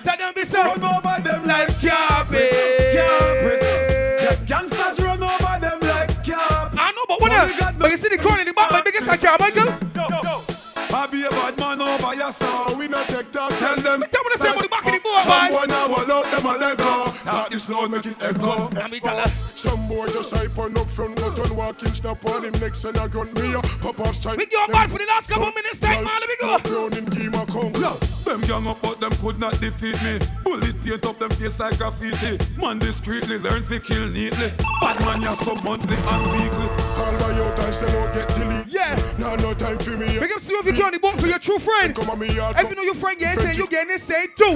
[0.03, 0.77] Tell them this up.
[0.77, 2.53] Run over them like carpet.
[2.93, 3.63] carpet.
[4.21, 6.79] Yeah, Gangsters run over them like carpet.
[6.79, 9.09] I know, but Only I, but you see the corner in the back, my biggest
[9.09, 9.86] I can,
[13.87, 14.01] them.
[14.01, 15.51] Tell me the same on the back of the board, Some man.
[15.51, 16.93] boy now will out them a let go.
[17.23, 18.69] Talk this loud, make it echo.
[18.69, 19.27] Let me tell her.
[19.55, 22.97] Some boy just hype on up front, but on walking snap on him next and
[22.97, 23.65] I gun me up.
[23.81, 24.37] Pop off strike.
[24.37, 26.57] We go bad for the last couple minutes, take man, let me go.
[26.57, 27.73] Down in game a come.
[27.81, 27.95] Yeah,
[28.25, 30.19] them young up, but them could not defeat me.
[30.43, 32.37] Bullet paint up them face like graffiti.
[32.59, 34.51] Man discreetly learn to kill neatly.
[34.81, 36.86] Bad man, ya some monthly and weekly.
[36.97, 38.67] All by your time, still don't get delete.
[38.67, 38.95] Yeah.
[39.19, 40.19] Now no time for me.
[40.19, 41.95] Big up to you if you on the boat for your true friend.
[41.95, 42.55] Come on me yard.
[42.59, 44.55] If you know your friend, yeah, say you getting this, say too.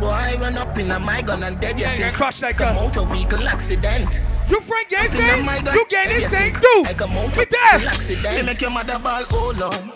[0.00, 2.02] Boy, I run up in a my gun and dead, you Yeah, see.
[2.02, 4.20] get crushed like a a- motor vehicle accident.
[4.48, 6.82] Your friend, yeah, Up say a my gun, you getting dead, this, you say too.
[6.84, 8.36] Like a motor vehicle accident.
[8.38, 9.92] You make your mother ball, oh long.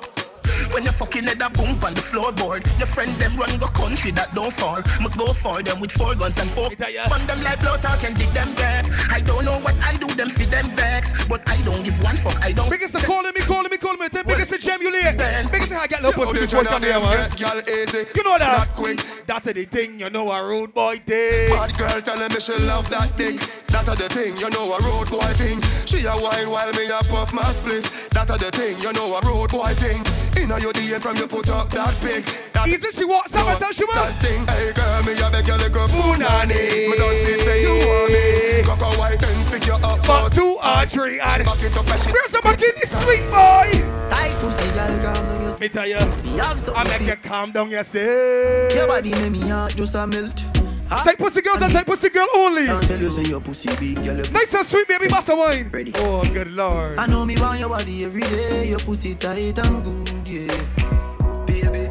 [0.73, 4.11] When you fucking head a boom on the floorboard, your friend them run go country
[4.13, 4.79] that don't fall.
[5.01, 6.71] Me go for them with four guns and four.
[6.71, 8.87] tell them like blow talk and dig them deaf.
[9.11, 12.17] I don't know what I do, them see them vex, but I don't give one
[12.17, 12.41] fuck.
[12.43, 12.71] I don't.
[12.71, 14.09] Biggest the calling me, calling me, calling me.
[14.09, 15.03] Take biggest the gem you lay.
[15.03, 15.53] Spence.
[15.53, 17.31] Biggest I get love Oh, pussy they before tryna come man.
[17.37, 17.99] girl easy.
[18.15, 18.59] You know that.
[18.59, 19.01] Not quick.
[19.31, 21.51] That's the thing, you know a rude boy thing.
[21.55, 23.37] Bad girl telling me she love that thing.
[23.71, 25.63] That a the thing, you know a road boy thing.
[25.87, 27.85] She a wine while me a puff my split.
[28.11, 30.03] That a the thing, you know a road boy thing.
[30.35, 32.25] Inna your DM from you put up that pig.
[32.55, 34.17] That Easy, she walks up and tell she that was.
[34.19, 34.43] thing.
[34.51, 36.91] Hey girl, me a beg you like a Punani.
[36.91, 38.67] Me don't see say you want me.
[38.67, 40.03] Cock a white and pick you up.
[40.11, 43.71] But two or three and Back it up and she Where's the bikini, sweet boy?
[44.11, 47.17] Tight pussy, girl, calm down your Me tell you, Me have I something make you
[47.23, 48.75] calm down yourself.
[48.75, 50.41] Your body make me heart just a melt.
[50.89, 52.67] Hot Take pussy girls and take pussy girl only.
[52.67, 54.17] Can't tell you say your pussy big, girl.
[54.17, 55.69] Nice and sweet, baby, boss of wine.
[55.71, 55.93] Ready.
[55.97, 56.97] Oh, good lord.
[56.97, 58.69] I know me want your body every day.
[58.69, 61.45] Your pussy tight and good, yeah.
[61.47, 61.89] Baby,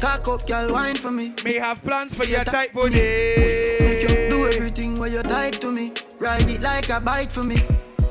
[0.00, 1.32] cock up, girl, wine for me.
[1.44, 2.92] Me have plans for See your you type Make
[4.02, 5.92] you do everything where you type to me.
[6.18, 7.56] Ride it like a bike for me.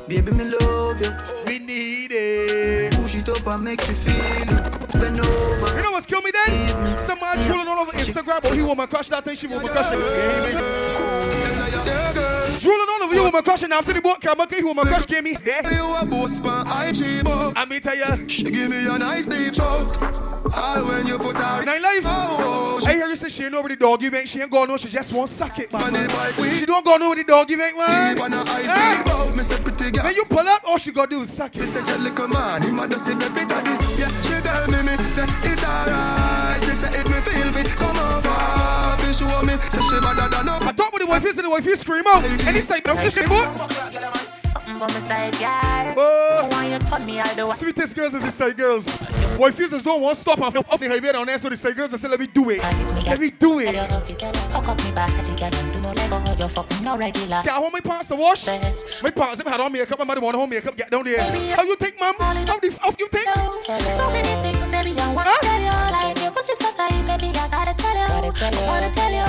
[0.08, 1.12] Baby, me love you.
[1.46, 2.96] We need it.
[2.96, 4.71] Push it up and make you feel it.
[5.02, 6.70] You know what's kill me then?
[7.06, 9.92] Some man drooling all over Instagram, but he woman crush that thing, she woman crush
[9.94, 10.00] it.
[12.62, 15.34] Drooling all over you woman crushing after the boat camera, he woman crush gave me
[15.34, 15.74] there.
[15.74, 17.54] You a boss pan IG book.
[17.56, 20.00] I me tell ya, She give me a nice deep choke.
[20.56, 22.02] All when you put her nine life.
[22.04, 24.52] Oh, oh, oh I hear you say she ain't over the dog event, she ain't
[24.52, 25.94] going no, she just want suck it, man.
[25.94, 28.16] the She don't go no with the dog event, man.
[28.16, 29.38] Deep on a ice cream boat.
[29.38, 30.04] Me say pretty girl.
[30.04, 31.66] When you pull up, all she gotta do is suck it.
[31.66, 33.70] say your little man, him a do see baby daddy.
[33.98, 36.60] Yeah, she tell me me say it alright.
[36.64, 38.32] She say if me feel fit, come over.
[39.02, 40.62] She show me say she better than up.
[40.64, 42.24] I talk with the wife, is the wife, you scream out.
[42.24, 43.46] And he say, don't fish anymore.
[44.30, 45.94] Something for me side, girl.
[45.98, 46.48] Oh.
[46.52, 47.54] Why you turn me all the?
[47.54, 48.88] Sweetest girls is the side girls.
[49.38, 51.76] Wife users don't want to stop off off the highway down there, so the side
[51.76, 52.60] girls say, let me do it.
[53.06, 53.76] Let me do it.
[53.76, 56.20] Hook up me body, girl, and do no Lego.
[56.38, 57.42] You fucking no regular.
[57.42, 58.48] Can I hold my pants to wash?
[58.48, 61.22] My pants them had on makeup, my mother want home makeup, get down there.
[61.56, 62.16] How you think, mom?
[62.20, 63.28] How the how you think?
[63.92, 65.14] So many things, baby, I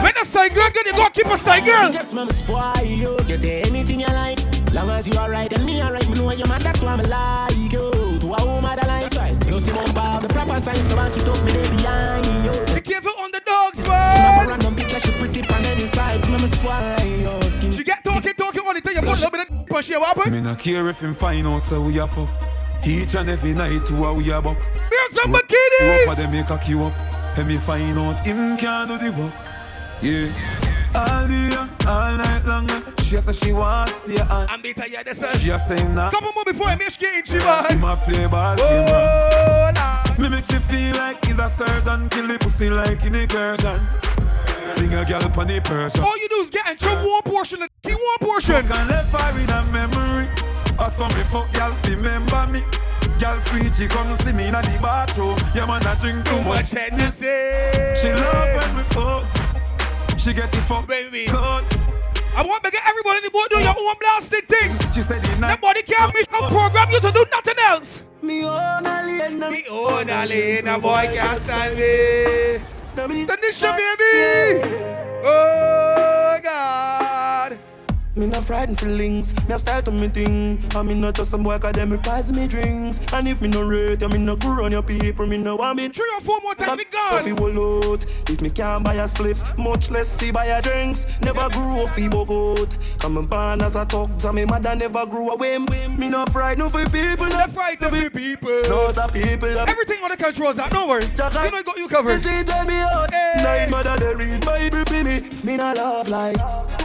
[0.02, 1.90] When I say girl, get you go keep a say girl.
[1.92, 4.38] Just mama spoil you, get anything you like.
[4.72, 7.72] Long as you alright and me alright, me know your man, that's why I'm like
[7.72, 7.90] you.
[8.20, 9.38] To a woman that likes right.
[9.42, 12.74] Close him on bar, the proper sign, so I keep up me day behind you.
[12.74, 14.48] Be careful on the dogs, man.
[14.48, 17.72] Random picture, she pretty on any side, mama spoil your skin.
[17.72, 20.32] She get talking, talking, only thing you put a little bit of yeah, what happened?
[20.32, 22.51] Me not care if him find out, so we are fucked.
[22.84, 24.58] Each and every night to a we a buck.
[24.90, 26.08] Here's some You bikinis.
[26.08, 26.92] up them make a queue up.
[27.38, 29.32] And me find out him can't do the work.
[30.02, 30.28] Yeah.
[30.94, 31.56] All day,
[31.86, 32.70] all night long.
[32.70, 34.48] Uh, she say she wants to stay on.
[34.50, 36.10] I'm better, yeah, this She a say nah.
[36.10, 37.70] Couple more before I miss getting you, man.
[37.70, 40.20] Him a play ball, oh, him run.
[40.20, 42.08] Me make she feel like he's a surgeon.
[42.08, 43.80] Kill the pussy like in incursion.
[44.74, 46.02] Sing a girl upon the Persian.
[46.02, 48.66] All you do is get in trouble one portion, keep one portion.
[48.66, 50.51] Can left her in a memory.
[50.78, 52.62] Or some me fuck girl remember me.
[53.20, 55.36] Girl sweet, she come see me in the bathroom.
[55.54, 56.70] Yeah man, I drink too much.
[56.70, 59.24] She love when we fuck.
[60.18, 61.26] She get the fuck baby.
[61.26, 61.64] Good.
[62.34, 64.70] I want to get everybody in the board do your own blasting thing.
[64.92, 65.60] She said the night.
[65.60, 68.02] Nobody can make a program you to do nothing else.
[68.22, 72.60] Me own a lane, Me own a lane, a boy can't stand me.
[72.96, 74.62] Tanisha, baby.
[75.24, 77.58] Oh God.
[78.14, 80.62] Me not frightened feelings, me a style to me thing.
[80.74, 83.00] And me not just some boy cause them me price me drinks.
[83.10, 85.78] And if me no rate, you me no grow on your people, me no want
[85.78, 85.88] me.
[85.88, 89.56] Three or four more times, me If will out, if me can't buy a spliff,
[89.56, 91.06] much less see buy a drinks.
[91.22, 92.76] Never grew up fi bogot.
[93.02, 95.58] And me born as a thug, and me mother never grew away.
[95.58, 98.62] Me no frightened for people, no frightened for people.
[98.68, 99.48] No of people.
[99.48, 101.04] Everything on the controls out, don't worry.
[101.04, 102.16] You know I got you covered.
[102.16, 103.10] The street tell me out.
[103.10, 105.20] Night mother they read Bible for me.
[105.42, 106.81] Me no love likes.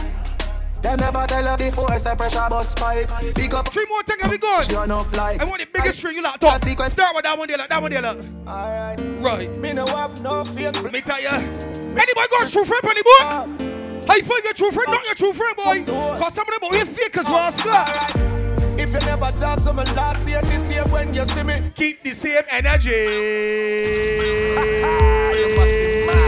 [0.82, 3.10] Them never tell her before, say pressure bus pipe.
[3.34, 4.62] Pick up three more things and we gone.
[4.62, 5.40] She enough like.
[5.40, 6.62] I want the biggest string you like talk.
[6.62, 8.18] Start with that one there, like that one there, like.
[8.46, 9.00] Alright.
[9.20, 9.58] Right.
[9.58, 10.70] Me no have no fear.
[10.70, 11.32] Let me tell ya.
[11.32, 13.66] Anybody got a true friend, any boy?
[14.06, 14.86] How you find your true friend?
[14.88, 15.84] Not your true friend, boy.
[16.16, 18.28] Cause some of them here fakers, rascal.
[18.78, 22.04] If you never talk to me last year, this year when you see me, keep
[22.04, 22.90] the same energy.
[25.38, 26.27] you must be mad.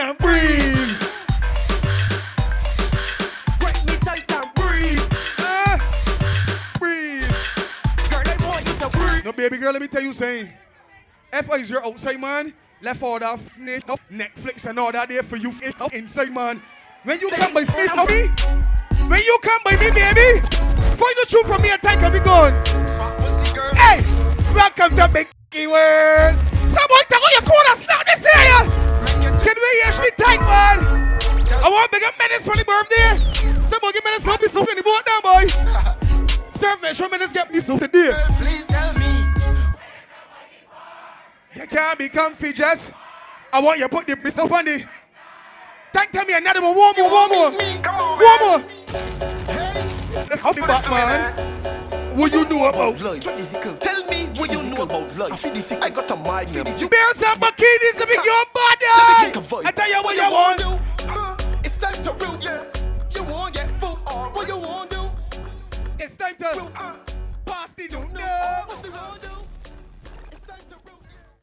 [0.00, 0.98] And breathe.
[3.60, 5.02] Break me tight and breathe.
[5.38, 5.78] Eh.
[6.78, 7.30] Breathe.
[8.08, 9.24] Girl, I want you to breathe.
[9.24, 10.50] No, baby girl, let me tell you something.
[11.32, 13.50] I is your outside man, left all that f-
[14.10, 16.62] Netflix and all that there for you f- inside man.
[17.04, 18.28] When you come by face of me,
[19.06, 20.40] when you come by me, baby,
[20.96, 22.52] find the truth from me and take and be gone.
[23.76, 24.02] Hey,
[24.54, 25.28] welcome to Big
[25.68, 26.36] World.
[26.50, 28.89] Someone take out your phone and snap this here.
[29.50, 31.18] Can we me tight, man?
[31.64, 33.18] I want bigger menace for the birthday.
[33.66, 35.46] Someone give me this happy something in the boat now, boy.
[36.52, 38.12] Serve me, show me this get me something there.
[38.38, 39.24] Please tell me.
[41.56, 42.92] You can't be comfy, Jess.
[43.52, 44.84] I want you to put the piece on the.
[45.92, 47.50] Thank tell me another one, one more, one more.
[47.50, 48.58] One more.
[50.30, 52.16] Look how the Batman.
[52.16, 52.96] What you know about?
[53.80, 55.46] Tell me what you all about life.
[55.46, 56.52] I, I got a mind.
[56.52, 58.86] Beers and bikinis to be your body.
[59.66, 60.60] I tell you what, you, want.
[60.62, 61.36] Uh-huh.
[61.64, 63.14] It's time to root.
[63.14, 63.98] You won't get food.
[63.98, 64.06] Right.
[64.06, 64.30] Uh-huh.
[64.30, 65.02] What you want to do?
[65.98, 66.72] It's time to root.
[66.76, 66.96] Uh,
[67.44, 68.12] pass the note.
[68.12, 68.62] No.
[68.66, 69.49] What's the wrong do?